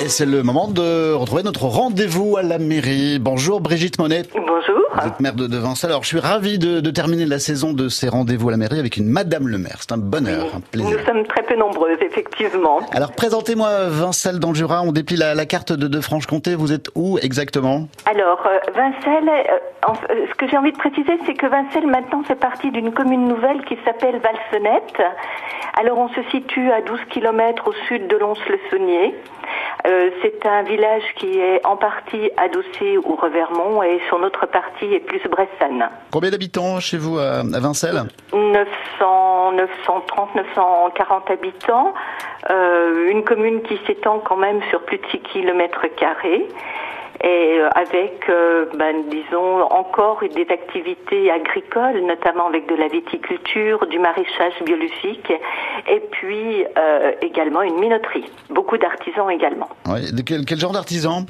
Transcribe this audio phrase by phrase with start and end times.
[0.00, 3.18] Et c'est le moment de retrouver notre rendez-vous à la mairie.
[3.18, 4.22] Bonjour Brigitte Monet.
[4.32, 4.78] Bonjour.
[4.94, 5.90] Vous êtes maire de, de Vincelles.
[5.90, 8.78] Alors je suis ravi de, de terminer la saison de ces rendez-vous à la mairie
[8.78, 9.78] avec une Madame le maire.
[9.80, 10.96] C'est un bonheur, un plaisir.
[10.98, 12.80] Nous sommes très peu nombreuses, effectivement.
[12.92, 14.82] Alors présentez-moi Vincelles dans le Jura.
[14.82, 16.54] On déplie la, la carte de, de Franche-Comté.
[16.54, 17.88] Vous êtes où exactement?
[18.06, 19.94] Alors, euh, Vincelles, euh,
[20.30, 23.64] ce que j'ai envie de préciser, c'est que Vincelles maintenant fait partie d'une commune nouvelle
[23.64, 25.02] qui s'appelle Valsenette.
[25.80, 29.14] Alors, on se situe à 12 km au sud de Lons-le-Saunier.
[29.88, 34.92] Euh, c'est un village qui est en partie adossé au Revermont et son autre partie
[34.92, 35.88] est plus Bressane.
[36.10, 38.02] Combien d'habitants chez vous à, à Vincelles?
[38.34, 41.94] 900, 930, 940 habitants,
[42.50, 46.46] euh, une commune qui s'étend quand même sur plus de 6 kilomètres carrés
[47.24, 53.86] et euh, avec, euh, ben, disons, encore des activités agricoles, notamment avec de la viticulture,
[53.86, 55.32] du maraîchage biologique,
[55.90, 58.30] et puis euh, également une minoterie.
[58.50, 59.68] Beaucoup d'artisans également.
[59.88, 60.12] Ouais.
[60.12, 61.24] De quel, quel genre d'artisan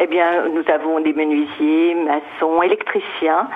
[0.00, 3.48] Eh bien, nous avons des menuisiers, maçons, électriciens,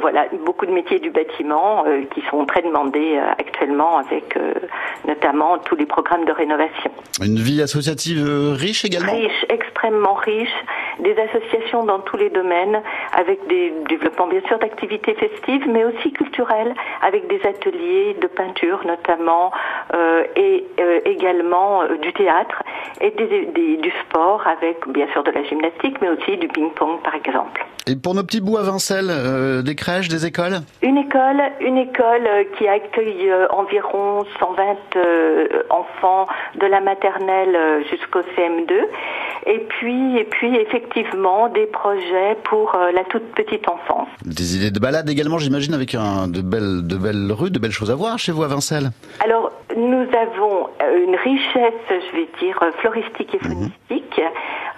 [0.00, 4.54] voilà, beaucoup de métiers du bâtiment euh, qui sont très demandés euh, actuellement avec euh,
[5.06, 6.90] notamment tous les programmes de rénovation.
[7.22, 9.12] Une vie associative euh, riche également?
[9.12, 10.54] Riche, extrêmement riche,
[11.00, 12.82] des associations dans tous les domaines,
[13.16, 18.80] avec des développements bien sûr d'activités festives, mais aussi culturelles, avec des ateliers de peinture
[18.86, 19.52] notamment,
[19.94, 22.62] euh, et euh, également euh, du théâtre
[23.00, 27.00] et des- des- du sport, avec bien sûr de la gymnastique, mais aussi du ping-pong
[27.02, 27.64] par exemple.
[27.88, 30.60] Et pour nos petits bouts à Vincelles, euh, des crèches, des écoles?
[30.82, 34.62] Une école, une école euh, qui accueille environ 120
[34.96, 36.26] euh, enfants
[36.60, 38.72] de la maternelle jusqu'au CM2.
[39.46, 44.06] Et puis, et puis effectivement des projets pour euh, la toute petite enfance.
[44.24, 47.72] Des idées de balade également, j'imagine, avec un, de, belles, de belles rues, de belles
[47.72, 48.90] choses à voir chez vous à Vincelles.
[49.24, 49.50] Alors,
[49.82, 54.20] nous avons euh, une richesse, je vais dire, euh, floristique et faunistique.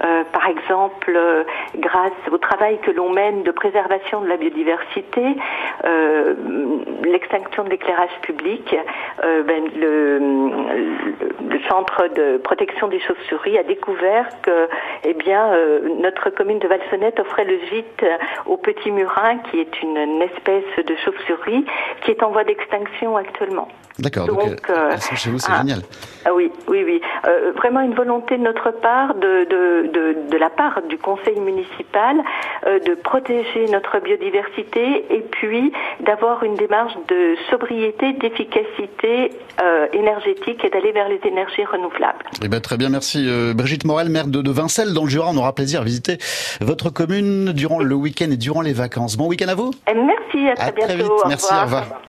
[0.02, 1.44] Euh, par exemple, euh,
[1.76, 5.36] grâce au travail que l'on mène de préservation de la biodiversité,
[5.84, 6.34] euh,
[7.04, 8.74] l'extinction de l'éclairage public,
[9.22, 10.20] ben, le,
[11.68, 14.68] centre de protection des chauves-souris a découvert que,
[15.04, 15.50] eh bien,
[16.00, 18.04] notre commune de Valsonnette offrait le gîte
[18.46, 21.64] au petit murin, qui est une, une espèce de chauve-souris
[22.02, 23.68] qui est en voie d'extinction actuellement.
[23.98, 25.58] D'accord, donc, Donc, elles sont chez vous, c'est ah.
[25.58, 25.80] génial.
[26.26, 27.00] Ah oui, oui, oui.
[27.56, 32.16] Vraiment une volonté de notre part, de, de, de, de la part du conseil municipal,
[32.66, 39.30] euh, de protéger notre biodiversité et puis d'avoir une démarche de sobriété, d'efficacité
[39.62, 42.24] euh, énergétique et d'aller vers les énergies renouvelables.
[42.42, 45.30] Eh ben, très bien, merci euh, Brigitte Morel, maire de, de Vincelles dans le Jura.
[45.32, 46.18] On aura plaisir à visiter
[46.60, 49.16] votre commune durant le week-end et durant les vacances.
[49.16, 50.92] Bon week-end à vous merci, à très À bientôt.
[50.92, 51.82] très vite, au merci, au revoir.
[51.82, 52.00] revoir.